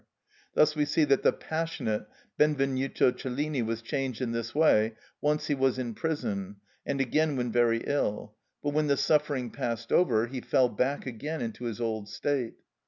Thus 0.55 0.75
we 0.75 0.85
see 0.85 1.03
that 1.05 1.21
the 1.21 1.31
passionate 1.31 2.07
Benvenuto 2.35 3.11
Cellini 3.11 3.61
was 3.61 3.83
changed 3.83 4.19
in 4.19 4.31
this 4.31 4.55
way, 4.55 4.95
once 5.21 5.47
when 5.47 5.55
he 5.57 5.61
was 5.61 5.77
in 5.77 5.93
prison, 5.93 6.55
and 6.87 6.99
again 6.99 7.35
when 7.35 7.51
very 7.51 7.83
ill; 7.85 8.33
but 8.63 8.73
when 8.73 8.87
the 8.87 8.97
suffering 8.97 9.51
passed 9.51 9.91
over, 9.91 10.25
he 10.25 10.41
fell 10.41 10.69
back 10.69 11.05
again 11.05 11.39
into 11.43 11.65
his 11.65 11.79
old 11.79 12.09
state. 12.09 12.55